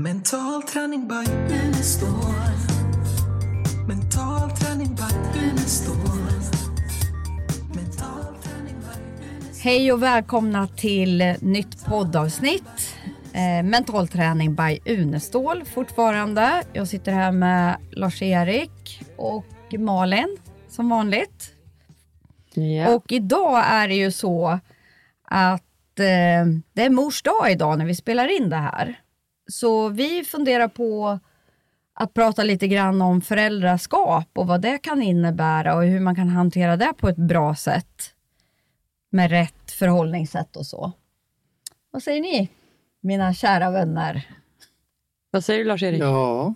[0.00, 2.08] Mental träning by Unestål.
[3.88, 5.96] Mental träning by Unestål.
[7.74, 9.62] Mental träning by Unestål.
[9.62, 12.96] Hej och välkomna till nytt poddavsnitt.
[13.32, 16.62] Eh, mental träning by Unestål fortfarande.
[16.72, 20.36] Jag sitter här med Lars-Erik och Malin
[20.68, 21.52] som vanligt.
[22.54, 22.94] Ja.
[22.94, 24.60] Och idag är det ju så
[25.24, 29.00] att eh, det är mors dag idag när vi spelar in det här.
[29.52, 31.18] Så vi funderar på
[31.94, 36.28] att prata lite grann om föräldraskap och vad det kan innebära och hur man kan
[36.28, 38.14] hantera det på ett bra sätt.
[39.10, 40.92] Med rätt förhållningssätt och så.
[41.90, 42.48] Vad säger ni,
[43.00, 44.28] mina kära vänner?
[45.30, 46.02] Vad säger du Lars-Erik?
[46.02, 46.54] Ja.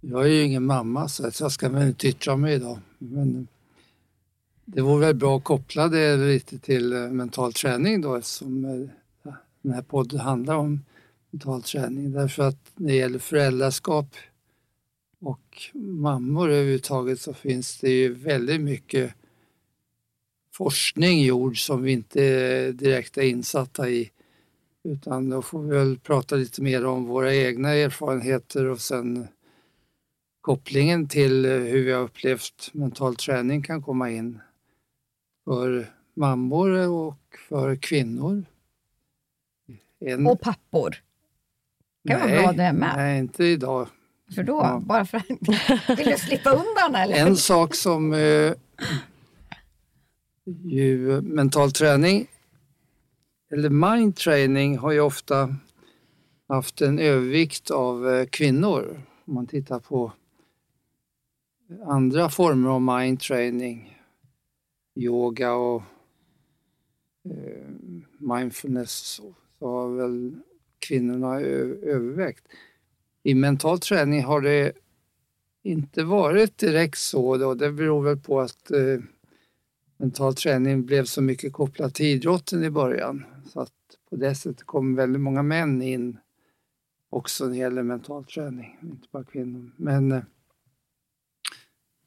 [0.00, 2.78] Jag är ju ingen mamma så att jag ska väl inte yttra mig idag.
[2.98, 3.48] Men
[4.64, 8.88] det vore väl bra att koppla det lite till eh, mental träning då eftersom
[9.62, 10.84] den här podden handlar om
[11.30, 12.12] mental träning.
[12.12, 14.16] Därför att när det gäller föräldraskap
[15.20, 19.14] och mammor överhuvudtaget så finns det ju väldigt mycket
[20.52, 24.10] forskning gjord som vi inte direkt är insatta i.
[24.84, 29.28] Utan då får vi väl prata lite mer om våra egna erfarenheter och sen
[30.40, 34.40] kopplingen till hur vi har upplevt mental träning kan komma in
[35.44, 38.44] för mammor och för kvinnor.
[40.00, 40.96] En, Och pappor.
[42.08, 42.92] kan vara bra det med.
[42.96, 43.88] Nej, inte idag.
[44.34, 44.80] För då, Ja.
[44.84, 45.22] bara för
[45.96, 47.16] Vill du slippa undan eller?
[47.26, 48.52] En sak som eh,
[50.64, 52.26] ju mental träning
[53.50, 55.54] eller mind training har ju ofta
[56.48, 59.02] haft en övervikt av eh, kvinnor.
[59.26, 60.12] Om man tittar på
[61.86, 63.98] andra former av mind training,
[64.96, 65.82] yoga och
[67.24, 67.68] eh,
[68.18, 70.36] mindfulness så, så har väl
[70.78, 72.44] kvinnorna övervägt.
[73.22, 74.72] I mental träning har det
[75.62, 77.36] inte varit direkt så.
[77.36, 77.54] Då.
[77.54, 79.00] Det beror väl på att eh,
[79.96, 83.24] mental träning blev så mycket kopplat till idrotten i början.
[83.46, 83.72] Så att
[84.10, 86.18] på det sättet kom väldigt många män in
[87.10, 89.70] också när det gäller mental träning, inte bara kvinnor.
[89.76, 90.22] Men eh,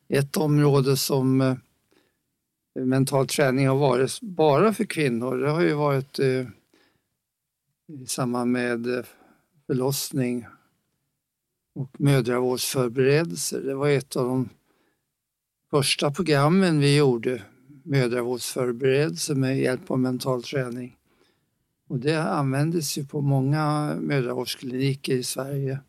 [0.07, 1.55] ett område som eh,
[2.73, 6.47] mental träning har varit bara för kvinnor, det har ju varit eh,
[7.99, 9.05] i samband med eh,
[9.67, 10.45] förlossning
[11.75, 13.61] och mödravårdsförberedelser.
[13.61, 14.49] Det var ett av de
[15.69, 17.41] första programmen vi gjorde,
[17.83, 20.97] mödravårdsförberedelser med hjälp av mental träning.
[21.87, 25.79] Och det användes ju på många mödravårdskliniker i Sverige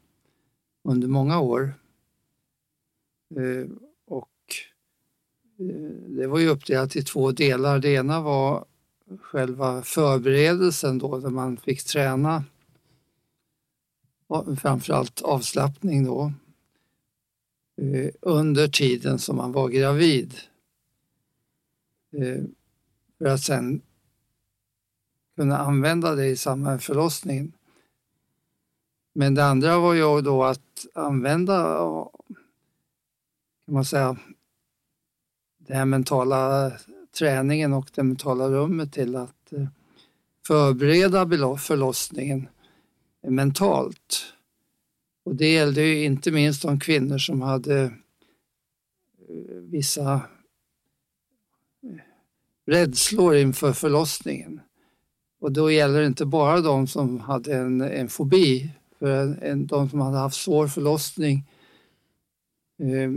[0.84, 1.74] under många år.
[3.36, 3.70] Eh,
[4.06, 4.28] och
[5.58, 7.78] eh, det var ju uppdelat i två delar.
[7.78, 8.64] Det ena var
[9.18, 12.44] själva förberedelsen då, där man fick träna
[14.56, 16.32] framförallt avslappning då
[17.76, 20.34] eh, under tiden som man var gravid.
[22.12, 22.44] Eh,
[23.18, 23.80] för att sen
[25.36, 27.52] kunna använda det i samband med förlossningen.
[29.12, 31.74] Men det andra var ju då att använda,
[33.64, 34.16] kan man säga,
[35.58, 36.72] det här mentala
[37.18, 39.66] träningen och det mentala rummet till att eh,
[40.46, 42.48] förbereda förlossningen
[43.28, 44.34] mentalt.
[45.24, 47.90] Och det gällde ju inte minst de kvinnor som hade eh,
[49.60, 50.14] vissa
[51.82, 52.00] eh,
[52.66, 54.60] rädslor inför förlossningen.
[55.40, 59.66] Och då gäller det inte bara de som hade en, en fobi, för en, en,
[59.66, 61.48] de som hade haft svår förlossning
[62.78, 63.10] eh,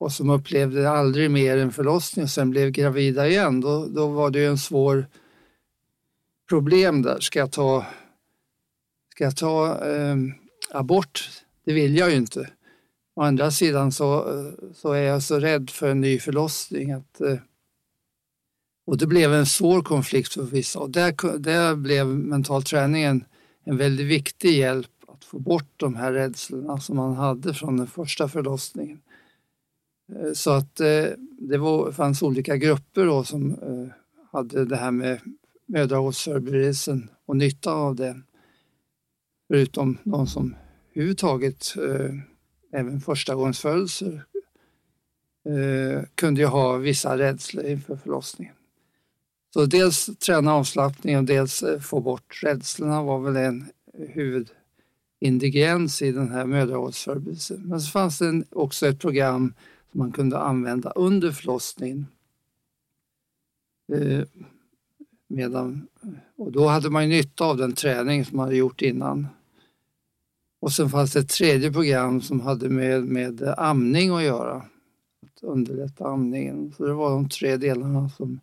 [0.00, 4.30] och som upplevde aldrig mer en förlossning och sen blev gravida igen, då, då var
[4.30, 5.06] det ju en svår
[6.48, 7.20] problem där.
[7.20, 7.86] Ska jag ta
[9.10, 10.16] Ska jag ta eh,
[10.70, 11.30] abort?
[11.64, 12.50] Det vill jag ju inte.
[13.16, 14.42] Å andra sidan så,
[14.74, 17.36] så är jag så rädd för en ny förlossning att eh,
[18.86, 23.24] och det blev en svår konflikt för vissa och där, där blev mental träning en,
[23.64, 27.86] en väldigt viktig hjälp att få bort de här rädslorna som man hade från den
[27.86, 29.00] första förlossningen.
[30.16, 31.04] Eh, så att eh,
[31.38, 33.94] det var, fanns olika grupper då som eh,
[34.32, 35.20] hade det här med
[35.66, 38.24] mödravårdsförberedelsen och nytta av den.
[39.48, 40.54] Förutom de som
[40.94, 41.74] överhuvudtaget,
[42.72, 44.24] även förstagångsfödelser,
[46.14, 48.54] kunde ju ha vissa rädslor inför förlossningen.
[49.54, 53.70] Så dels träna avslappning och dels få bort rädslorna var väl en
[54.08, 57.62] huvudingrediens i den här mödravårdsförberedelsen.
[57.64, 59.54] Men så fanns det också ett program
[59.90, 62.06] som man kunde använda under förlossningen.
[63.92, 64.24] Eh,
[65.32, 65.88] Medan,
[66.36, 69.28] och då hade man nytta av den träning som man hade gjort innan.
[70.60, 74.56] Och sen fanns det ett tredje program som hade med, med amning att göra.
[74.56, 76.72] Att underlätta amningen.
[76.76, 78.40] Så det var de tre delarna som...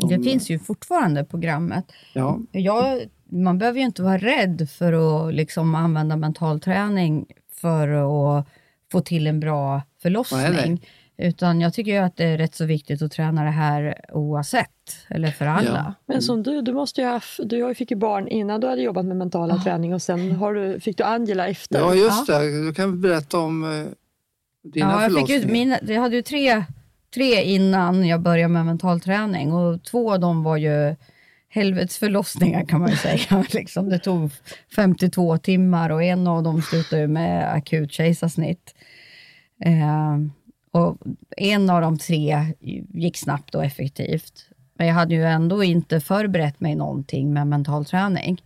[0.00, 1.84] som Det finns ju fortfarande programmet.
[2.12, 4.92] Ja, Jag, man behöver ju inte vara rädd för
[5.28, 8.46] att liksom använda mental träning för att
[8.92, 10.40] få till en bra förlossning.
[10.40, 10.80] Nej, nej.
[11.28, 14.96] Utan jag tycker ju att det är rätt så viktigt att träna det här oavsett,
[15.08, 15.94] eller för alla.
[16.06, 16.12] Ja.
[16.14, 18.82] Men som du, du, måste ju ha, haft- du fick ju barn innan du hade
[18.82, 21.78] jobbat med mentala träning och sen har du, fick du Angela efter.
[21.78, 22.64] ja just det.
[22.66, 23.86] Du kan berätta om eh,
[24.70, 25.52] dina Ja, jag, fick ju, förlossningar.
[25.52, 26.64] mina, jag hade ju tre,
[27.14, 30.96] tre innan jag började med mental träning och två av dem var ju
[31.48, 33.44] helvetesförlossningar kan man ju säga.
[33.52, 34.30] liksom, det tog
[34.76, 38.74] 52 timmar och en av dem slutade med akut kejsarsnitt.
[39.64, 40.18] Eh,
[40.70, 40.98] och
[41.36, 42.54] en av de tre
[42.88, 44.46] gick snabbt och effektivt.
[44.74, 48.42] Men jag hade ju ändå inte förberett mig någonting med mental träning.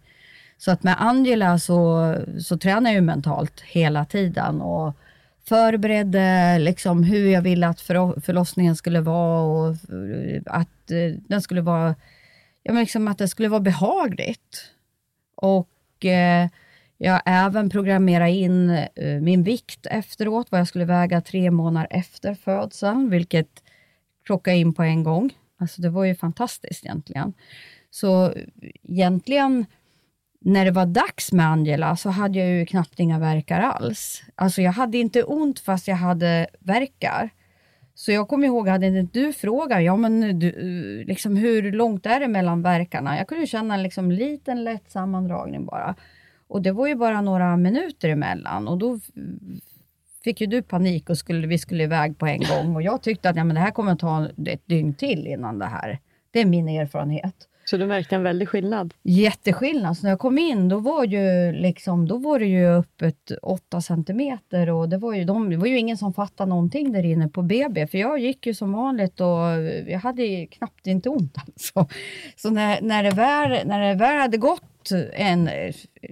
[0.58, 4.94] Så att med Angela så, så tränar jag ju mentalt hela tiden och
[5.48, 9.76] förberedde liksom hur jag ville att förlossningen skulle vara och
[10.46, 11.94] att eh, den skulle vara,
[12.62, 14.70] ja men liksom att det skulle vara behagligt.
[15.34, 16.48] Och eh,
[16.98, 22.34] jag även programmerade in eh, min vikt efteråt, vad jag skulle väga tre månader efter
[22.34, 23.62] födseln, vilket
[24.26, 25.30] klockade in på en gång.
[25.58, 27.32] Alltså det var ju fantastiskt egentligen.
[27.90, 28.34] Så
[28.88, 29.66] egentligen
[30.40, 34.22] när det var dags med Angela så hade jag ju knappt inga verkar alls.
[34.34, 37.30] Alltså jag hade inte ont fast jag hade verkar.
[37.94, 42.20] Så jag kommer ihåg, hade inte du frågat, ja men du, liksom, hur långt är
[42.20, 43.18] det mellan verkarna?
[43.18, 45.94] Jag kunde känna en liksom, liten lätt sammandragning bara.
[46.48, 49.00] Och det var ju bara några minuter emellan och då
[50.24, 52.76] fick ju du panik och skulle, vi skulle iväg på en gång.
[52.76, 55.66] Och jag tyckte att ja, men det här kommer ta ett dygn till innan det
[55.66, 55.98] här.
[56.30, 58.94] Det är min erfarenhet Så du märkte en väldig skillnad.
[59.02, 59.96] jätteskillnad.
[59.96, 63.80] Så när jag kom in då var, ju liksom, då var det ju öppet 8
[63.80, 67.28] centimeter och det var, ju, de, det var ju ingen som fattade någonting där inne
[67.28, 67.86] på BB.
[67.86, 69.28] För jag gick ju som vanligt och
[69.86, 71.86] jag hade ju knappt inte ont alltså.
[72.36, 74.62] Så när, när, det väl, när det väl hade gått
[75.14, 75.48] en,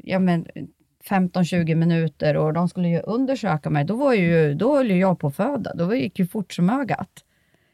[0.02, 0.46] ja men
[1.08, 5.26] 15-20 minuter och de skulle ju undersöka mig, då, var ju, då höll jag på
[5.26, 5.74] att föda.
[5.74, 7.10] Då gick ju fort som ögat.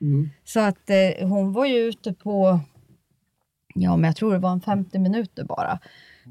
[0.00, 0.30] Mm.
[0.44, 2.60] Så att eh, hon var ju ute på,
[3.74, 5.78] ja men jag tror det var en 50 minuter bara.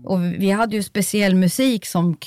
[0.04, 2.18] Och vi- hade ju speciell musik som,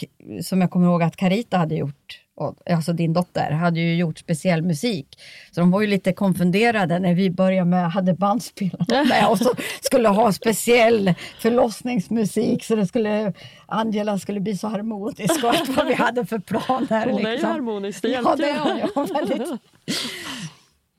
[0.42, 2.20] som jag kommer ihåg att Carita hade gjort.
[2.40, 5.06] Och, alltså din dotter hade ju gjort speciell musik.
[5.50, 9.54] Så de var ju lite konfunderade när vi började med, hade bandspelare med och så
[9.80, 13.32] skulle ha speciell förlossningsmusik så det skulle,
[13.66, 17.06] Angela skulle bli så harmonisk och allt vad vi hade för planer.
[17.06, 17.50] Hon är ju liksom.
[17.50, 19.06] harmonisk, det Ja, hjälpte hon.
[19.08, 19.48] Ja, väldigt.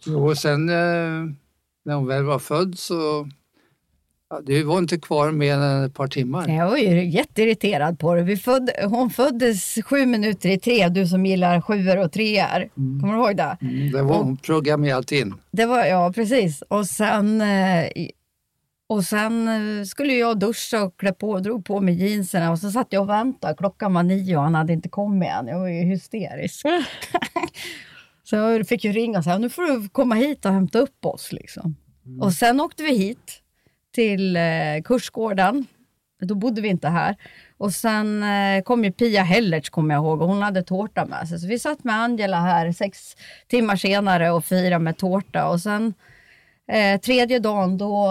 [0.05, 1.33] Jo, och sen eh,
[1.85, 3.29] när hon väl var född så
[4.31, 6.47] ja, det var inte kvar mer än ett par timmar.
[6.49, 8.23] Jag var ju jätteirriterad på det.
[8.23, 12.69] Vi föd, hon föddes sju minuter i tre, du som gillar sjuor och treor.
[12.75, 13.57] Kommer du ihåg det?
[13.61, 15.33] Mm, det var hon programmerat in.
[15.51, 16.61] det var, ja, precis.
[16.61, 17.89] Och sen, eh,
[18.89, 22.71] och sen eh, skulle jag duscha och klä på, drog på mig jeansen och så
[22.71, 23.55] satt jag och väntade.
[23.57, 25.47] Klockan var nio och han hade inte kommit än.
[25.47, 26.61] Jag var ju hysterisk.
[28.23, 31.05] så jag fick ju ringa och säga, nu får du komma hit och hämta upp
[31.05, 31.31] oss.
[31.31, 31.75] Liksom.
[32.21, 33.41] Och sen åkte vi hit
[33.91, 35.65] till eh, Kursgården.
[36.21, 37.15] Då bodde vi inte här.
[37.57, 41.29] Och sen eh, kom ju Pia Hellertz, kommer jag ihåg, och hon hade tårta med
[41.29, 41.39] sig.
[41.39, 43.15] Så vi satt med Angela här sex
[43.47, 45.49] timmar senare och firade med tårta.
[45.49, 45.93] Och sen
[46.67, 48.09] eh, tredje dagen, då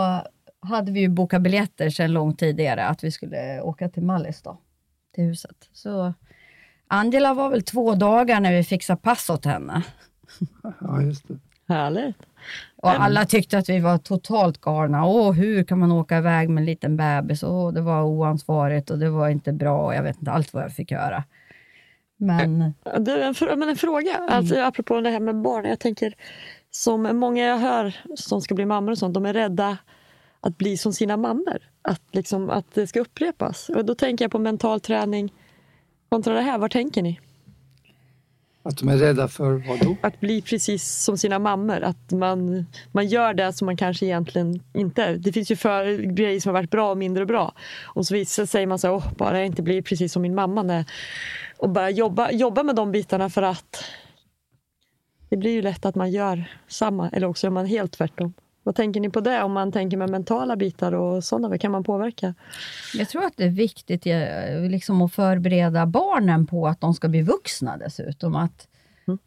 [0.60, 4.58] hade vi ju bokat biljetter sedan lång tidigare att vi skulle åka till Mallis då,
[5.14, 5.68] till huset.
[5.72, 6.14] Så
[6.86, 9.82] Angela var väl två dagar när vi fixade pass åt henne.
[10.80, 11.38] Ja, just det.
[11.68, 12.16] Härligt.
[12.82, 15.06] Och alla tyckte att vi var totalt galna.
[15.06, 17.42] Åh, hur kan man åka iväg med en liten bebis?
[17.42, 19.86] Åh, det var oansvarigt och det var inte bra.
[19.86, 21.24] och Jag vet inte allt vad jag fick göra.
[22.16, 25.64] Men Du, en, men en fråga, alltså, apropå det här med barn.
[25.64, 26.14] Jag tänker,
[26.70, 29.78] som många jag hör som ska bli mammor och sånt, de är rädda
[30.40, 31.58] att bli som sina mammor.
[31.82, 33.68] Att, liksom, att det ska upprepas.
[33.68, 35.32] Och då tänker jag på mental träning
[36.08, 36.58] kontra det här.
[36.58, 37.20] Vad tänker ni?
[38.62, 39.96] Att de är rädda för vad då?
[40.00, 41.80] Att bli precis som sina mammor.
[41.80, 45.16] Att man, man gör det som man kanske egentligen inte.
[45.16, 47.54] Det finns ju för, grejer som har varit bra och mindre bra.
[47.82, 50.34] Och så visar sig man så här, Åh, bara jag inte blir precis som min
[50.34, 50.62] mamma.
[50.62, 50.84] Nej.
[51.58, 53.84] Och bara jobba, jobba med de bitarna för att
[55.28, 57.08] det blir ju lätt att man gör samma.
[57.08, 58.32] Eller också gör man helt tvärtom.
[58.62, 59.42] Vad tänker ni på det?
[59.42, 62.34] Om man tänker med mentala bitar och sådana, vad kan man påverka?
[62.94, 67.08] jag tror att det är viktigt eh, liksom, att förbereda barnen på att de ska
[67.08, 68.36] bli vuxna dessutom.
[68.36, 68.68] Att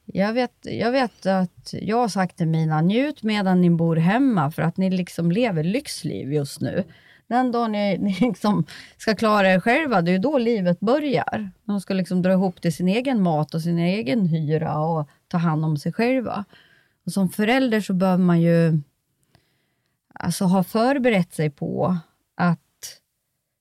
[0.05, 4.51] Jag, vet, jag vet att jag har sagt till mina, njut medan ni bor hemma
[4.51, 6.83] för att ni liksom lever lyxliv just nu.
[7.27, 8.65] Den dagen ni, ni liksom
[8.97, 11.51] ska klara er själva, det är då livet börjar.
[11.63, 15.37] De ska liksom dra ihop till sin egen mat och sin egen hyra och ta
[15.37, 16.45] hand om sig själva.
[17.05, 18.81] Och som förälder så behöver man ju
[20.23, 21.97] alltså, har förberett sig på
[22.35, 22.59] att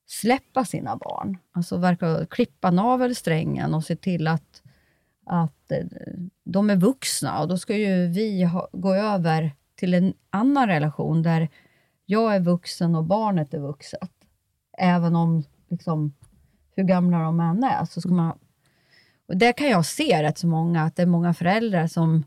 [0.07, 1.39] släppa sina barn.
[1.53, 4.63] Alltså verkar klippa navelsträngen och se till att,
[5.27, 5.87] att eh,
[6.45, 7.41] de är vuxna.
[7.41, 11.49] Och då ska ju vi ha, gå över till en annan relation där
[12.07, 14.11] jag är vuxen och barnet är vuxet.
[14.79, 16.15] Även om, liksom,
[16.77, 17.85] hur gamla de än är.
[17.85, 18.39] Så ska man,
[19.29, 22.25] och det kan jag se rätt så många, att det är många föräldrar som,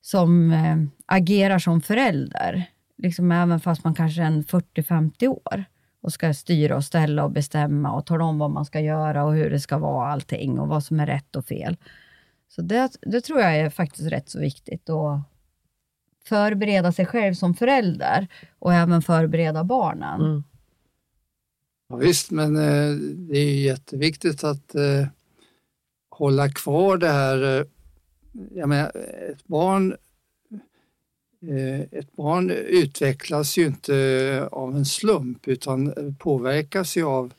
[0.00, 2.70] som äh, agerar som förälder.
[2.98, 5.64] Liksom även fast man kanske är en 40-50 år
[6.00, 9.34] och ska styra och ställa och bestämma och tala om vad man ska göra och
[9.34, 11.76] hur det ska vara allting och vad som är rätt och fel.
[12.48, 15.20] Så det, det tror jag är faktiskt rätt så viktigt att
[16.24, 20.20] förbereda sig själv som förälder och även förbereda barnen.
[20.20, 20.42] Mm.
[21.88, 25.06] Ja, visst, men eh, det är ju jätteviktigt att eh,
[26.10, 27.58] hålla kvar det här.
[27.58, 27.66] Eh,
[28.54, 28.92] jag menar,
[29.30, 29.96] ett barn
[31.90, 37.32] ett barn utvecklas ju inte av en slump utan påverkas ju av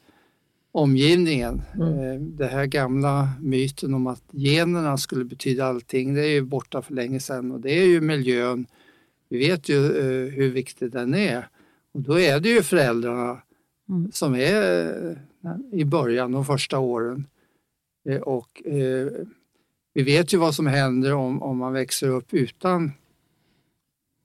[0.72, 1.62] omgivningen.
[1.76, 2.36] Mm.
[2.36, 6.94] Det här gamla myten om att generna skulle betyda allting, det är ju borta för
[6.94, 8.66] länge sedan och det är ju miljön.
[9.30, 11.48] Vi vet ju eh, hur viktig den är
[11.92, 13.42] och då är det ju föräldrarna
[13.90, 14.12] mm.
[14.12, 15.18] som är
[15.72, 17.26] i början, de första åren.
[18.22, 18.62] Och
[19.94, 22.92] vi vet ju vad som händer om, om man växer upp utan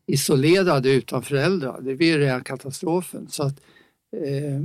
[0.07, 1.81] isolerade utan föräldrar.
[1.81, 3.29] Det blir rena katastrofen.
[3.31, 3.61] Så att,
[4.17, 4.61] eh,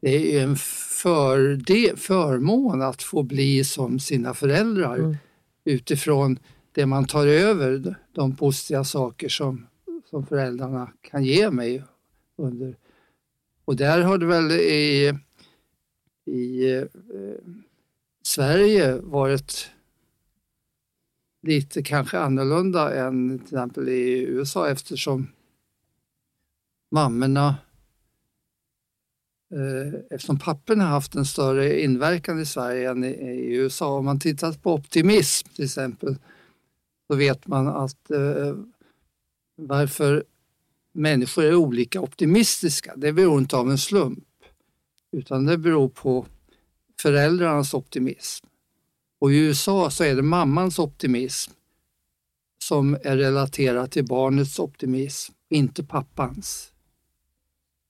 [0.00, 0.56] det är en
[1.02, 5.16] förde, förmån att få bli som sina föräldrar mm.
[5.64, 6.38] utifrån
[6.72, 9.66] det man tar över, de positiva saker som,
[10.10, 11.82] som föräldrarna kan ge mig.
[12.36, 12.76] under.
[13.64, 15.12] Och där har det väl i,
[16.26, 16.84] i eh,
[18.22, 19.70] Sverige varit
[21.46, 25.26] lite kanske annorlunda än till exempel i USA eftersom
[26.90, 27.56] mammorna
[29.54, 33.98] eh, eftersom papporna haft en större inverkan i Sverige än i, i USA.
[33.98, 36.16] Om man tittar på optimism till exempel
[37.06, 38.56] så vet man att eh,
[39.56, 40.24] varför
[40.92, 44.24] människor är olika optimistiska, det beror inte av en slump
[45.12, 46.26] utan det beror på
[47.00, 48.46] föräldrarnas optimism.
[49.18, 51.52] Och i USA så är det mammans optimism
[52.62, 56.72] som är relaterad till barnets optimism, inte pappans.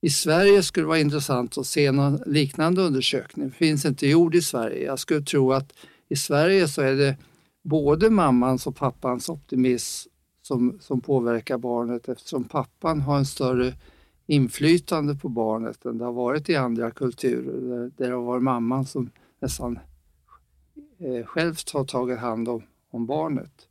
[0.00, 3.48] I Sverige skulle det vara intressant att se någon liknande undersökning.
[3.48, 4.84] Det finns inte gjord i Sverige.
[4.84, 5.72] Jag skulle tro att
[6.08, 7.16] i Sverige så är det
[7.62, 10.10] både mammans och pappans optimism
[10.42, 13.74] som, som påverkar barnet eftersom pappan har en större
[14.26, 18.42] inflytande på barnet än det har varit i andra kulturer där, där det har varit
[18.42, 19.78] mamman som nästan
[20.98, 23.68] eh, självt har tagit hand om, om barnet.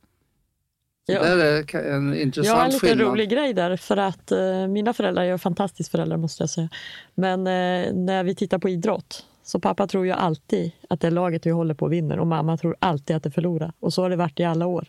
[1.06, 1.34] Ja.
[1.34, 3.06] Det är en intressant Jag har en lite skillnad.
[3.06, 6.68] rolig grej där för att eh, mina föräldrar är fantastiskt föräldrar måste jag säga.
[7.14, 11.46] Men eh, när vi tittar på idrott så pappa tror ju alltid att det laget
[11.46, 13.72] vi håller på vinner och mamma tror alltid att det förlorar.
[13.80, 14.86] Och så har det varit i alla år.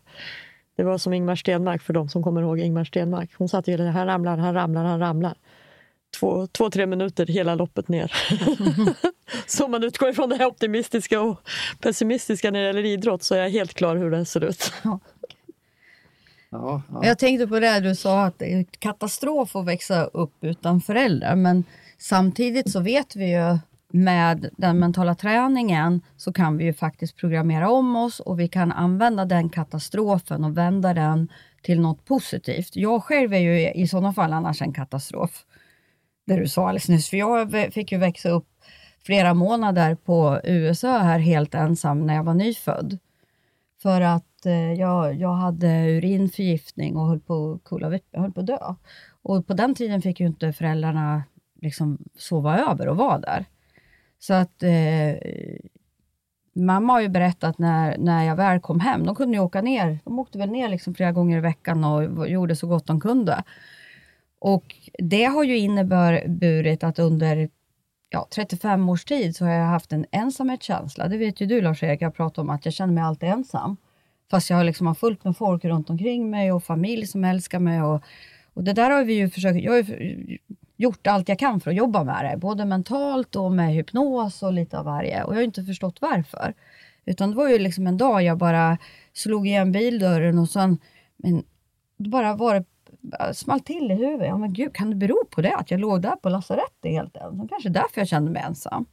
[0.75, 3.29] Det var som Ingmar Stenmark för de som kommer ihåg Ingmar Stenmark.
[3.37, 5.35] Hon sa till han ramlar, han ramlar, han ramlar
[6.19, 8.11] två, två, tre minuter hela loppet ner.
[9.47, 11.39] så om man utgår ifrån det här optimistiska och
[11.79, 14.73] pessimistiska när det gäller idrott så är jag helt klar hur det ser ut.
[16.49, 17.05] Ja, ja.
[17.05, 21.35] Jag tänkte på det du sa att det är katastrof att växa upp utan föräldrar
[21.35, 21.63] men
[21.97, 23.57] samtidigt så vet vi ju
[23.95, 28.71] med den mentala träningen så kan vi ju faktiskt programmera om oss och vi kan
[28.71, 31.27] använda den katastrofen och vända den
[31.61, 32.75] till något positivt.
[32.75, 35.45] Jag själv är ju i sådana fall annars en katastrof
[36.25, 37.09] det du sa alldeles nyss.
[37.09, 38.47] För jag fick ju växa upp
[39.05, 42.99] flera månader på USA här helt ensam när jag var nyfödd.
[43.81, 48.73] För att eh, jag, jag hade urinförgiftning och höll på, cool höll på att dö.
[49.21, 51.23] Och på den tiden fick ju inte föräldrarna
[51.61, 53.45] liksom sova över och vara där.
[54.19, 55.15] Så att eh,
[56.53, 59.99] mamma har ju berättat när, när jag väl kom hem, de kunde ju åka ner,
[60.03, 63.43] de åkte väl ner liksom flera gånger i veckan och gjorde så gott de kunde.
[64.45, 67.49] Och det har ju inneburit att under
[68.09, 71.07] ja, 35 års tid så har jag haft en ensamhetskänsla.
[71.07, 73.77] Det vet ju du Lars-Erik, jag pratar om att jag känner mig alltid ensam.
[74.31, 77.81] Fast jag liksom har fullt med folk runt omkring mig och familj som älskar mig.
[77.81, 78.03] Och,
[78.53, 80.37] och det där har vi ju försökt, jag har ju
[80.77, 82.37] gjort allt jag kan för att jobba med det.
[82.37, 85.23] Både mentalt och med hypnos och lite av varje.
[85.23, 86.53] Och jag har inte förstått varför.
[87.05, 88.77] Utan det var ju liksom en dag jag bara
[89.13, 90.77] slog igen bildörren och sen
[91.17, 91.43] men,
[91.97, 92.65] bara var det
[93.33, 94.27] small till i huvudet.
[94.27, 95.55] Ja men gud, kan det bero på det?
[95.55, 97.47] Att jag låg där på lasarettet helt ensam?
[97.47, 98.85] Kanske därför jag kände mig ensam.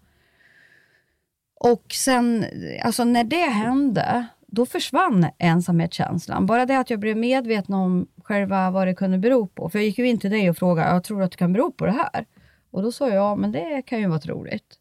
[1.61, 2.45] Och sen,
[2.83, 6.47] alltså när det hände, då försvann ensamhetskänslan.
[6.47, 9.69] Bara det att jag blev medveten om själva vad det kunde bero på.
[9.69, 11.73] För jag gick ju in till dig och frågade, jag tror att det kan bero
[11.73, 12.27] på det här?
[12.71, 14.79] Och då sa jag, ja men det kan ju vara troligt.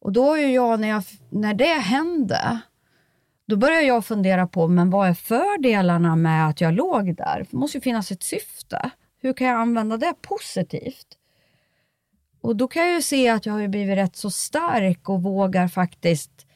[0.00, 2.60] Och då är jag, när, jag, när det hände,
[3.50, 7.46] då började jag fundera på, men vad är fördelarna med att jag låg där?
[7.50, 8.90] Det måste ju finnas ett syfte.
[9.22, 11.06] Hur kan jag använda det positivt?
[12.40, 15.68] Och då kan jag ju se att jag har blivit rätt så stark och vågar
[15.68, 16.46] faktiskt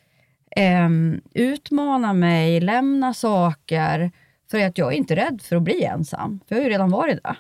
[0.57, 0.89] eh,
[1.35, 4.11] utmana mig, lämna saker,
[4.51, 6.41] för att jag är inte rädd för att bli ensam.
[6.49, 7.37] För jag har ju redan varit det.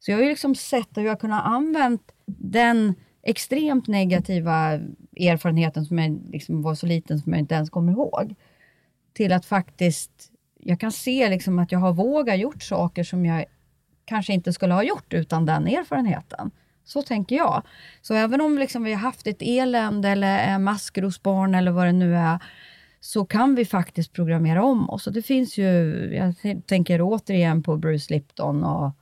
[0.00, 4.80] Så jag har ju liksom sett hur jag kunnat använt den extremt negativa
[5.16, 8.34] erfarenheten som jag liksom var så liten som jag inte ens kommer ihåg.
[9.12, 13.44] Till att faktiskt, jag kan se liksom att jag har vågat gjort saker som jag
[14.04, 16.50] kanske inte skulle ha gjort utan den erfarenheten.
[16.84, 17.62] Så tänker jag.
[18.02, 21.92] Så även om liksom vi har haft ett elände eller är maskrosbarn eller vad det
[21.92, 22.38] nu är,
[23.00, 25.06] så kan vi faktiskt programmera om oss.
[25.06, 25.64] Och det finns ju,
[26.14, 26.34] jag
[26.66, 28.92] tänker återigen på Bruce Lipton och,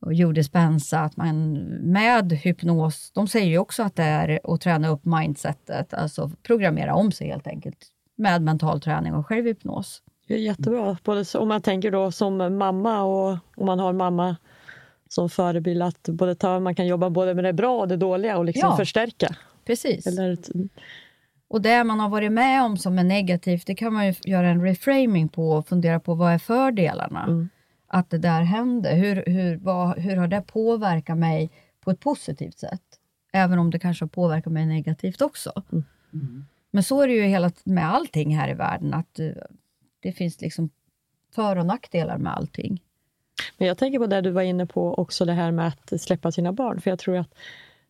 [0.00, 1.52] och Joe Dispenza, att man
[1.92, 6.94] med hypnos, de säger ju också att det är att träna upp mindsetet, alltså programmera
[6.94, 7.86] om sig helt enkelt,
[8.16, 10.02] med mental träning och självhypnos.
[10.28, 10.96] Det är jättebra.
[11.04, 14.36] Både om man tänker då som mamma och om man har mamma
[15.08, 18.38] som förebild att både ta, man kan jobba både med det bra och det dåliga
[18.38, 18.76] och liksom Ja.
[18.76, 19.36] förstärka.
[19.66, 20.06] Precis.
[20.06, 20.38] Eller,
[21.48, 24.48] Och det man har varit med om som är negativt, det kan man ju göra
[24.48, 27.24] en reframing på och fundera på vad är fördelarna?
[27.24, 27.48] Mm.
[27.88, 28.88] Att det där hände.
[28.88, 32.82] Hur, hur, vad, hur har det påverkat mig på ett positivt sätt?
[33.32, 35.52] Även om det kanske har påverkat mig negativt också.
[36.70, 39.30] Men så är det ju hela, med allting här i världen, att eh,
[40.00, 40.70] det finns liksom
[41.34, 42.82] för och nackdelar med allting.
[43.58, 46.32] Men jag tänker på det du var inne på också, det här med att släppa
[46.32, 46.80] sina barn.
[46.80, 47.34] För jag tror att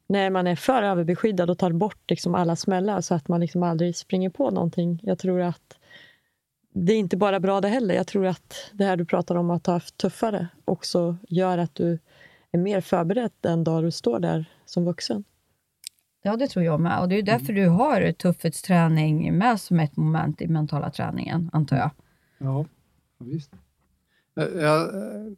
[0.07, 3.63] när man är för överbeskyddad och tar bort liksom alla smällar så att man liksom
[3.63, 5.01] aldrig springer på någonting.
[5.03, 5.78] Jag tror att
[6.87, 7.95] det är inte bara bra det heller.
[7.95, 11.75] Jag tror att det här du pratar om att ha haft tuffare också gör att
[11.75, 11.99] du
[12.51, 15.25] är mer förberedd den dag du står där som vuxen.
[16.23, 17.01] Ja, det tror jag med.
[17.01, 21.77] Och det är därför du har tuffhetsträning med som ett moment i mentala träningen, antar
[21.77, 21.91] jag.
[22.39, 22.65] Ja,
[23.19, 23.51] ja, visst.
[24.35, 24.89] Jag-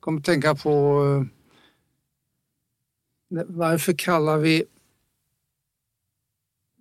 [0.00, 0.70] kommer att tänka på
[3.31, 4.64] eh, varför kallar vi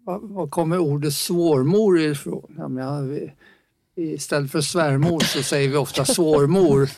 [0.03, 2.55] var, kommer ordet svårmor ifrån?
[2.57, 3.33] Jag menar, vi,
[4.01, 6.89] istället för svärmor så säger vi ofta svårmor.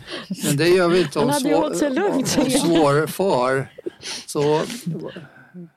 [0.46, 3.74] Men det gör vi inte om, svår, om svårfar.
[4.26, 4.62] Så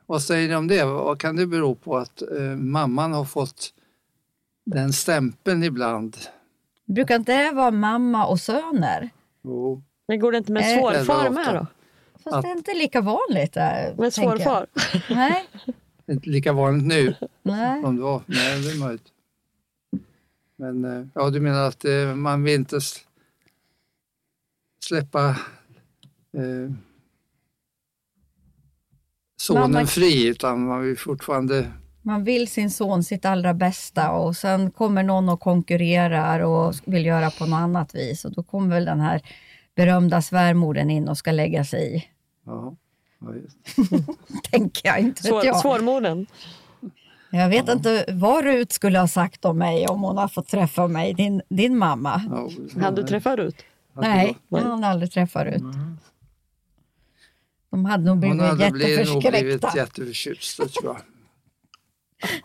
[0.06, 0.84] vad säger ni om det?
[0.84, 3.70] Vad kan det bero på att eh, mamman har fått
[4.66, 6.16] den stämpeln ibland?
[6.84, 9.10] Brukar inte det vara mamma och söner?
[9.44, 9.82] Jo.
[10.08, 11.66] Men går det inte med svårfar det med då?
[12.24, 13.52] Fast Att- det är inte lika vanligt.
[13.52, 14.66] Där, Med svårfar?
[15.10, 15.44] Nej,
[16.06, 17.82] inte lika vanligt nu nej.
[17.82, 18.22] som det var.
[18.26, 19.06] Nej, det är möjligt.
[20.64, 22.81] Men eh, ja, du menar att eh, man vill inte
[24.85, 25.29] släppa
[26.33, 26.72] eh,
[29.37, 31.72] sonen Mamma- fri utan man vill fortfarande...
[32.03, 37.07] Man vill sin son sitt allra bästa och sen kommer någon och konkurrerar och vill
[37.07, 38.24] göra på något annat vis.
[38.24, 39.22] Och då kommer väl den här
[39.74, 42.05] berömda svärmodern in och ska lägga sig i.
[42.46, 42.77] Ja,
[43.20, 43.57] ja, just.
[44.50, 45.61] Tänker jag, inte vet Svår, jag.
[45.61, 46.27] svårmodern?
[47.35, 50.88] Jag vet inte vad Rut skulle ha sagt om mig om hon har fått träffa
[50.88, 52.23] mig, din, din mamma.
[52.31, 52.51] Ja,
[52.83, 53.57] Han du träffar ut?
[53.92, 55.62] Nej, han har aldrig träffat Rut.
[57.70, 59.79] De hade nog Hon blivit hade blivit, nog blivit jätteförskräckta.
[59.79, 61.01] jätteförtjust, tror jag.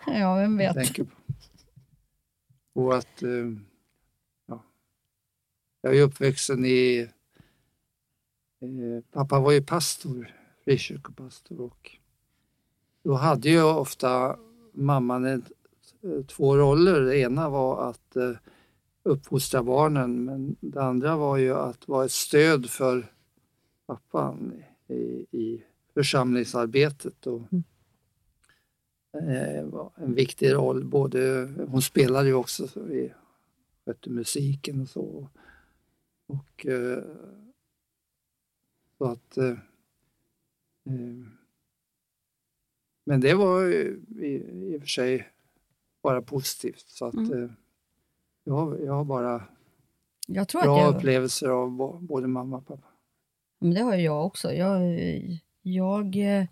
[0.19, 0.85] Ja, vem Jag vet.
[0.85, 1.11] tänker på.
[2.81, 3.23] Och att...
[3.23, 3.29] Eh,
[4.47, 4.63] ja.
[5.81, 7.07] Jag är uppvuxen i...
[8.61, 11.91] Eh, pappa var ju pastor, frikyrkopastor och
[13.03, 14.37] då hade ju ofta
[14.79, 15.45] mamman en,
[16.01, 17.01] eh, två roller.
[17.01, 18.31] Det ena var att eh,
[19.03, 23.13] uppfostra barnen men det andra var ju att vara ett stöd för
[23.85, 25.63] pappan i, i
[25.93, 27.27] församlingsarbetet.
[27.27, 27.41] Och,
[29.13, 30.85] eh, var en viktig roll.
[30.85, 33.13] Både, hon spelade ju också, så vi
[33.85, 35.29] skötte musiken och så.
[36.27, 36.65] Och
[38.97, 39.37] så att
[43.09, 43.71] men det var
[44.21, 45.27] i, i och för sig
[46.03, 46.85] bara positivt.
[46.87, 47.43] Så att Mm.
[47.43, 47.49] eh,
[48.43, 49.43] jag, har- jag har bara
[50.27, 52.87] Jag bra jag, upplevelser av både mamma och pappa.
[53.59, 54.53] men det har ju jag också.
[54.53, 54.81] Jag,
[55.61, 56.45] jag eh,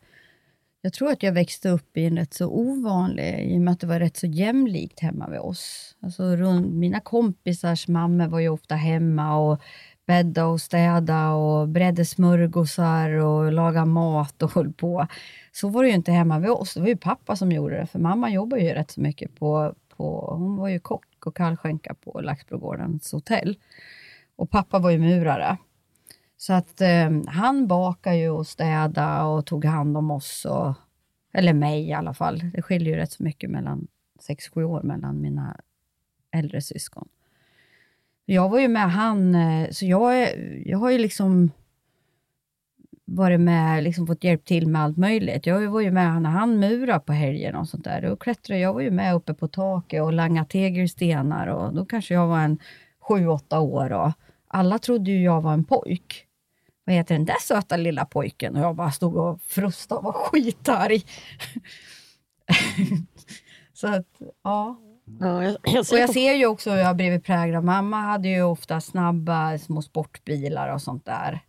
[0.81, 3.79] Jag tror att jag växte upp i en rätt så ovanlig, i och med att
[3.79, 5.95] det var rätt så jämlikt hemma vid oss.
[5.99, 9.61] Alltså, runt, mina kompisars mammor var ju ofta hemma och
[10.07, 15.07] bädda och städa och bredde smörgåsar och laga mat och höll på.
[15.51, 16.73] Så var det ju inte hemma vid oss.
[16.73, 19.73] Det var ju pappa som gjorde det, för mamma jobbar ju rätt så mycket på,
[19.97, 23.57] på hon var ju kock och kallskänka på Laxbrogårdens hotell.
[24.35, 25.57] Och pappa var ju murare.
[26.37, 30.73] Så att eh, han bakade ju och städade och tog hand om oss, och,
[31.33, 32.51] eller mig i alla fall.
[32.53, 33.87] Det skiljer ju rätt så mycket mellan
[34.29, 35.59] 6-7 år mellan mina
[36.31, 37.07] äldre syskon.
[38.29, 40.27] Jag var ju med han, eh, så jag,
[40.65, 41.51] jag har ju liksom
[43.05, 45.45] varit med, liksom fått hjälp till med allt möjligt.
[45.45, 48.01] Jag var ju med när han murade på helgen och sånt där.
[48.01, 52.13] Då klättrade jag var ju med uppe på taket och langade tegelstenar och då kanske
[52.13, 52.59] jag var en
[52.99, 54.11] sju, åtta år och
[54.47, 56.25] alla trodde ju jag var en pojk.
[56.85, 58.55] Vad heter den där söta lilla pojken?
[58.55, 61.03] Och jag bara stod och frustade och var skitarg.
[63.73, 64.07] Så att,
[64.43, 64.77] ja.
[65.19, 67.63] Ja, jag, jag Och ser jag på- ser ju också hur jag har blivit präglad.
[67.63, 71.39] Mamma hade ju ofta snabba små sportbilar och sånt där.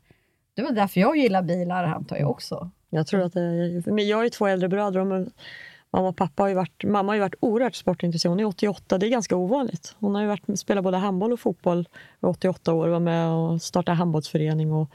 [0.55, 2.71] Det var därför jag gillar bilar antar jag också.
[2.91, 5.31] Jag tror att det men jag har ju två äldre bröder och men
[5.91, 8.31] mamma och pappa har ju varit, mamma har ju varit oerhört sportintresserad.
[8.33, 9.95] Hon är 88, det är ganska ovanligt.
[9.99, 11.89] Hon har ju varit, spelat både handboll och fotboll
[12.23, 14.91] i 88 år, var med och startade handbollsförening och,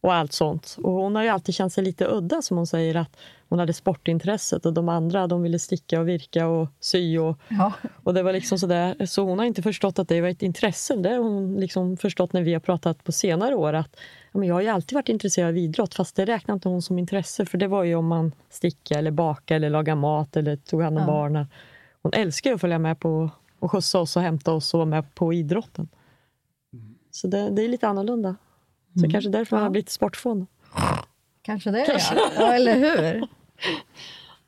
[0.00, 0.76] och allt sånt.
[0.82, 3.16] Och hon har ju alltid känt sig lite udda som hon säger att
[3.48, 7.72] hon hade sportintresset och de andra de ville sticka och virka och sy och, Ja.
[8.04, 9.06] och det var liksom sådär.
[9.06, 10.96] Så hon har inte förstått att det var ett intresse.
[10.96, 13.90] Det har hon liksom förstått när vi har pratat på senare år att
[14.32, 16.82] ja, men jag har ju alltid varit intresserad av idrott fast det räknar inte hon
[16.82, 20.56] som intresse för det var ju om man sticka eller baka eller laga mat eller
[20.56, 21.06] tog hand om Ja.
[21.06, 21.46] barnen.
[22.02, 25.14] Hon älskar att följa med på och skjutsa oss och hämta oss och vara med
[25.14, 25.88] på idrotten.
[27.10, 28.36] Så det, det är lite annorlunda.
[29.02, 30.46] Så kanske därför man har blivit sportfån.
[31.42, 31.98] Kanske det, ja.
[32.38, 32.52] ja.
[32.54, 33.28] Eller hur?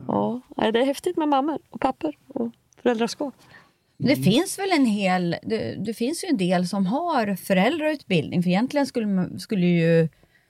[0.07, 2.51] Ja, det är häftigt med mammor och pappor och
[2.83, 3.35] föräldraskap.
[3.96, 5.37] Det finns väl en hel...
[5.42, 8.42] Det, det finns ju en del som har föräldrautbildning.
[8.42, 10.09] För egentligen skulle, skulle, ju,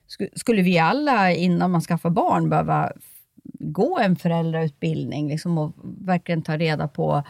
[0.09, 2.93] sku- skulle vi alla innan man skaffar barn behöva
[3.59, 7.25] gå en föräldrautbildning liksom, och verkligen ta reda på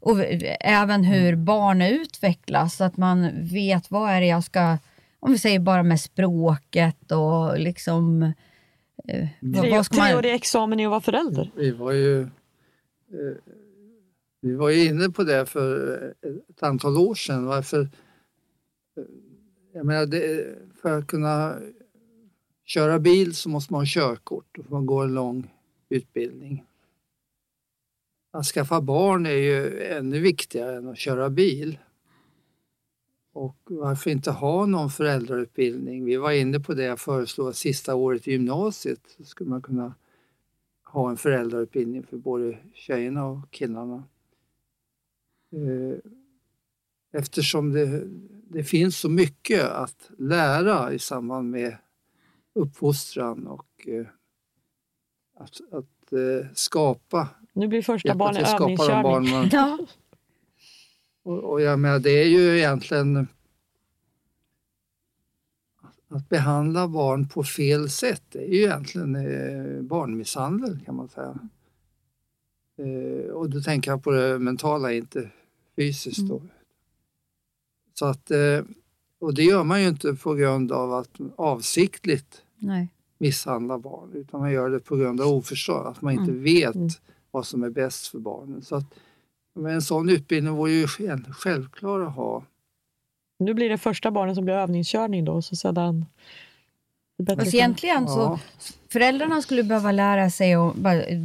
[0.00, 0.18] och
[0.60, 4.78] även hur barn utvecklas, så att man vet vad är det jag ska...
[5.20, 8.32] Om vi säger bara med språket och liksom...
[9.08, 11.50] eh, vad- Tre, vad ska man- treårig examen i att vara förälder.
[11.56, 12.28] Vi var ju, eh,
[14.40, 15.96] vi var ju inne på det för
[16.48, 17.44] ett antal år sedan.
[17.46, 17.88] Varför, eh,
[19.72, 20.46] jag menar, det,
[20.82, 21.56] för att kunna
[22.64, 24.58] köra bil så måste man ha körkort.
[24.64, 25.50] Får man gå en lång
[25.88, 26.64] utbildning.
[28.32, 31.78] Att skaffa barn är ju ännu viktigare än att köra bil.
[33.32, 36.04] Och varför inte ha någon föräldrautbildning?
[36.04, 39.62] Vi var inne på det jag föreslog att sista året i gymnasiet så skulle man
[39.62, 39.94] kunna
[40.84, 44.04] ha en föräldrautbildning för både tjejerna och killarna.
[45.52, 46.10] Eh,
[47.14, 48.02] Eftersom det,
[48.48, 51.76] det finns så mycket att lära i samband med
[52.54, 54.06] uppfostran och eh,
[55.36, 59.02] att, att eh, skapa, Nu blir första barnet övningskörning.
[59.02, 59.78] barn man Ja,
[61.22, 63.26] och, och jag menar, det är ju egentligen
[66.08, 68.22] att behandla barn på fel sätt.
[68.28, 71.38] Det är ju egentligen eh, barnmisshandel kan man säga.
[72.76, 75.30] Eh, och då tänker jag på det mentala, inte
[75.76, 76.28] fysiskt.
[76.28, 76.42] Då.
[77.94, 78.60] Så att, eh,
[79.18, 82.88] och det gör man ju inte på grund av att avsiktligt nej.
[83.18, 87.46] misshandla barn utan man gör det på grund av oförstånd, att man inte vet vad
[87.46, 88.62] som är bäst för barnen.
[88.62, 88.94] Så att,
[89.54, 92.42] men en sån utbildning vore ju själv- självklar att ha.
[93.38, 95.42] Nu blir det första barnet som blir övningskörning då.
[95.42, 96.06] Så sedan,
[97.26, 98.38] för- egentligen så Ja.
[98.92, 100.72] föräldrarna skulle behöva lära sig om,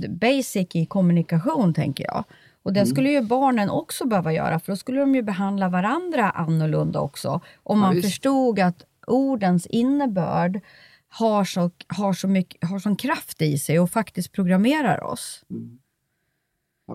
[0.10, 2.24] basic i kommunikation, tänker jag.
[2.64, 6.30] Och det skulle ju barnen också behöva göra, för då skulle de ju behandla varandra
[6.30, 7.30] annorlunda också.
[7.30, 8.08] Om Ja, man visst.
[8.08, 10.60] förstod att ordens innebörd
[11.10, 15.44] har så, har, så mycket, har sån kraft i sig och faktiskt programmerar oss.
[15.48, 15.56] Ja,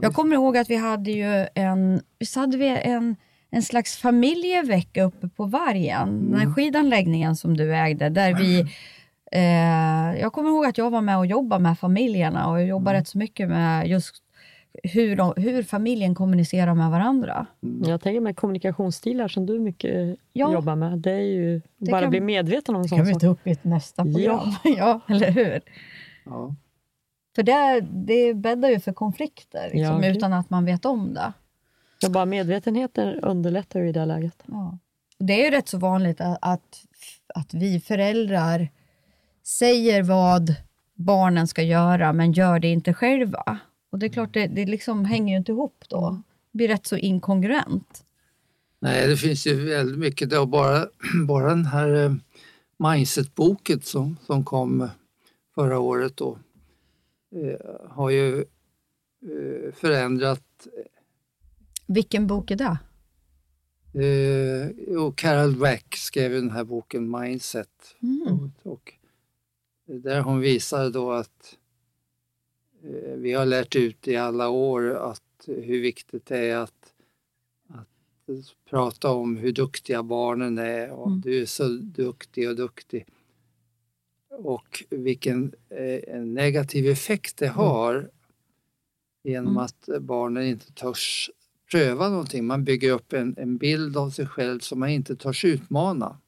[0.01, 3.17] Jag kommer ihåg att vi hade ju en, visst hade vi en,
[3.51, 8.61] en slags familjevecka uppe på Vargen, den här skidanläggningen som du ägde, där vi
[9.33, 12.99] eh, jag kommer ihåg att jag var med och jobbade med familjerna och jag jobbade
[12.99, 14.17] rätt så mycket med just
[14.83, 17.47] hur, de, hur familjen kommunicerar med varandra.
[17.85, 20.53] Jag tänker med kommunikationsstilar som du mycket Ja.
[20.53, 20.99] jobbar med.
[20.99, 23.51] Det är ju bara kan- bli medveten om en Det kan vi ta upp i
[23.51, 24.51] ett nästa program.
[24.65, 25.61] Ja, eller hur?
[26.25, 26.55] Ja.
[27.35, 31.33] För det, det bäddar ju för konflikter liksom, Ja, utan att man vet om det.
[32.01, 34.43] Ja, bara medvetenheten underlättar ju i det läget.
[34.47, 34.79] Ja.
[35.19, 36.85] Det är ju rätt så vanligt att, att,
[37.35, 38.69] att vi föräldrar
[39.43, 40.55] säger vad
[40.95, 43.59] barnen ska göra, men gör det inte själva.
[43.91, 46.23] Och det är klart, det, det liksom hänger ju inte ihop då.
[46.53, 48.05] Det blir rätt så inkongruent.
[48.81, 50.31] Nej, det finns ju väldigt mycket.
[50.31, 50.87] Det bara,
[51.27, 52.15] bara den här eh,
[52.77, 54.89] Mindset-boken som, som kom
[55.55, 56.39] förra året då,
[57.89, 60.67] har ju eh, förändrat
[61.87, 62.79] Vilken bok är det?
[63.95, 67.97] Eh, och Carol Dweck skrev ju den här boken Mindset.
[68.03, 68.51] Mm.
[68.63, 68.93] Och,
[69.87, 71.59] där hon visar då att
[72.83, 76.95] eh, vi har lärt ut i alla år att hur viktigt det är att,
[77.69, 77.89] att
[78.71, 81.21] prata om hur duktiga barnen är och Mm.
[81.21, 83.07] du är så duktig och duktig.
[84.39, 88.11] Och vilken eh, negativ effekt det har
[89.25, 89.65] genom Mm.
[89.65, 91.31] att barnen inte törs
[91.71, 92.47] pröva någonting.
[92.47, 96.19] Man bygger upp en, en bild av sig själv som man inte törs utmana.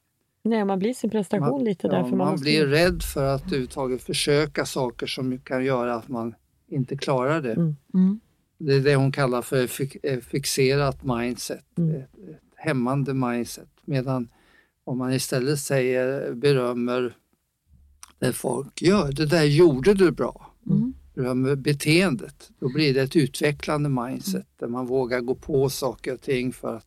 [0.43, 2.45] Nej, man blir sin prestation Man, lite ja, därför man, man, måste...
[2.45, 6.35] blir rädd för att överhuvudtaget försöka saker som kan göra att man
[6.69, 7.53] inte klarar det.
[7.53, 7.77] Mm.
[7.95, 8.21] Mm.
[8.59, 9.69] Det är det hon kallar för
[10.03, 11.91] eh, fixerat mindset, Mm.
[11.97, 13.69] ett, ett hämmande mindset.
[13.85, 14.29] Medan
[14.85, 17.17] om man istället säger, berömmer
[18.27, 20.51] det folk gör, det där gjorde du bra.
[20.71, 20.95] Mm.
[21.15, 26.21] Berömmer beteendet, då blir det ett utvecklande mindset där man vågar gå på saker och
[26.21, 26.87] ting för att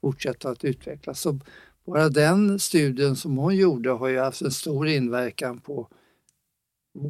[0.00, 1.20] fortsätta att utvecklas.
[1.20, 1.38] Så
[1.86, 5.88] bara den studien som hon gjorde har ju haft en stor inverkan på,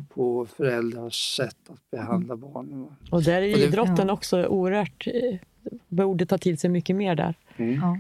[0.09, 2.87] på föräldrars sätt att behandla barnen.
[3.11, 4.13] Och där är det- idrotten Ja.
[4.13, 5.07] också oerhört...
[5.07, 5.39] eh,
[5.89, 7.35] Borde ta till sig mycket mer där.
[7.57, 7.99] Ja.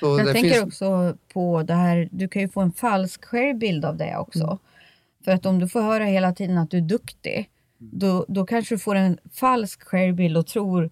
[0.00, 3.24] Så Jag det tänker finns- också på det här, du kan ju få en falsk
[3.24, 4.58] självbild av det också.
[5.24, 8.74] För att om du får höra hela tiden att du är duktig, då, då kanske
[8.74, 10.90] du får en falsk självbild och tror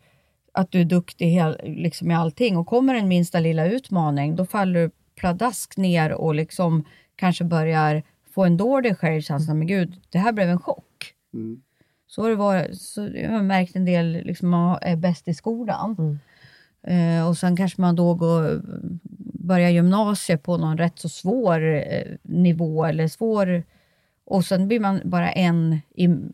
[0.53, 2.57] att du är duktig hel, liksom i allting.
[2.57, 6.85] Och kommer en minsta lilla utmaning, då faller du pladask ner och liksom
[7.17, 8.03] kanske börjar
[8.35, 9.55] få en dålig självkänsla.
[9.55, 11.15] Men gud, det här blev en chock.
[11.35, 11.63] Mm.
[12.07, 12.81] Så har det varit.
[12.81, 15.97] Så jag har märkt en del liksom, man är bäst i skolan.
[15.99, 16.19] Mm.
[16.87, 18.63] Eh, och sen kanske man då går,
[19.45, 23.65] börjar gymnasiet på någon rätt så svår eh, nivå eller svår
[24.33, 25.81] och sen blir man bara en,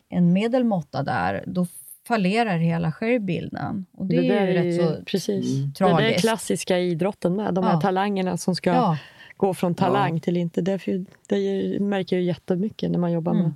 [0.08, 1.44] en medelmåtta där.
[1.46, 1.66] Då
[2.06, 3.86] fallerar hela självbilden.
[3.92, 5.56] Och det, är där ju rätt så precis.
[5.56, 5.72] Mm.
[5.78, 6.20] Det där är tragiskt.
[6.20, 7.54] klassiska i idrotten med.
[7.54, 7.80] De här Ja.
[7.80, 8.98] talangerna som ska Ja,
[9.36, 10.60] gå från talang till inte.
[10.60, 13.42] Därför, det märker jag jättemycket när man jobbar Mm.
[13.44, 13.52] med.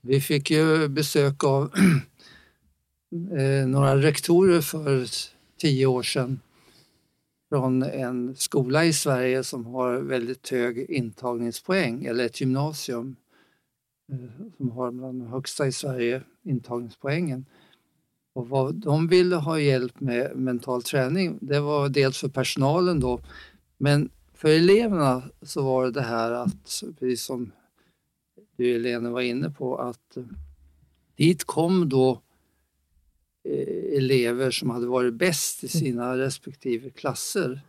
[0.00, 1.62] Vi fick ju besök av
[3.38, 5.04] eh, några rektorer för
[5.58, 6.40] tio år sedan
[7.48, 13.16] från en skola i Sverige som har väldigt hög intagningspoäng, eller ett gymnasium
[14.12, 17.46] Eh, som har bland de högsta i Sverige, intagningspoängen.
[18.32, 23.20] Och vad de ville ha hjälp med mental träning, det var dels för personalen då,
[23.78, 27.52] men för eleverna så var det det här att, precis som
[28.56, 30.24] du Helene var inne på, att eh,
[31.16, 32.22] dit kom då
[33.44, 37.60] eh, elever som hade varit bäst i sina respektive klasser.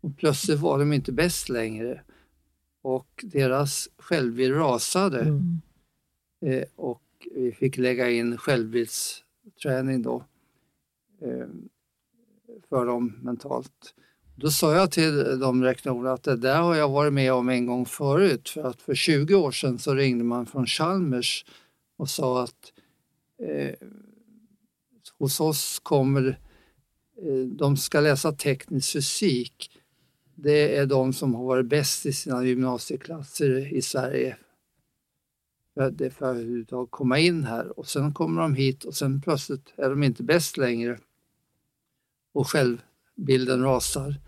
[0.00, 2.02] Och plötsligt var de inte bäst längre.
[2.84, 5.20] Och deras självbild rasade.
[5.20, 5.60] Mm.
[6.46, 7.02] Eh, och
[7.34, 10.24] vi fick lägga in självbildsträning då
[11.22, 11.46] eh,
[12.68, 13.94] för dem mentalt.
[14.36, 17.66] Då sa jag till de rektorerna att det där har jag varit med om en
[17.66, 21.44] gång förut för att för 20 år sedan så ringde man från Chalmers
[21.96, 22.72] och sa att
[23.42, 23.74] eh,
[25.18, 26.38] hos oss kommer
[27.22, 29.73] eh, de ska läsa teknisk fysik.
[30.34, 34.36] Det är de som har varit bäst i sina gymnasieklasser i Sverige.
[35.74, 38.94] För det är för att överhuvudtaget komma in här och sen kommer de hit och
[38.94, 40.98] sen plötsligt är de inte bäst längre.
[42.32, 44.20] Och självbilden rasar.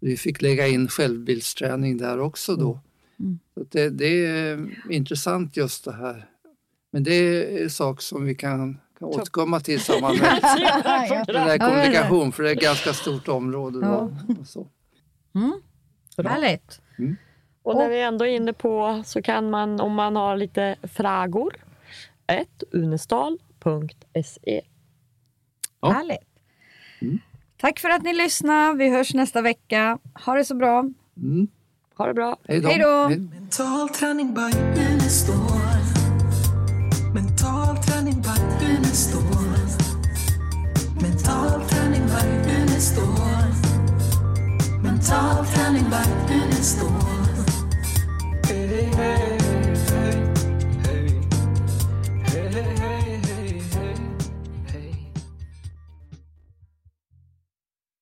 [0.00, 2.80] Vi fick lägga in självbildsträning där också då.
[3.18, 3.38] Mm.
[3.54, 6.28] Så att det, det är intressant just det här.
[6.90, 10.40] Men det är en sak som vi kan, kan återkomma till i samband med
[11.26, 13.80] den där kommunikation, för det är ett ganska stort område.
[13.80, 14.68] Då, och så.
[15.34, 15.62] Mm.
[16.24, 16.80] Härligt.
[17.62, 21.56] Och när vi ändå är inne på så kan man om man har lite frågor.
[22.26, 24.60] ett unestal.se.
[25.80, 25.90] Ja.
[25.90, 26.28] Härligt.
[27.00, 27.18] Mm.
[27.56, 28.78] Tack för att ni lyssnade.
[28.78, 29.98] Vi hörs nästa vecka.
[30.24, 30.90] Ha det så bra.
[31.16, 31.48] Mm.
[31.96, 32.36] Ha det bra.
[32.48, 33.10] Hej då.
[45.04, 48.40] It's all coming back and it's the one.
[48.48, 49.33] Baby,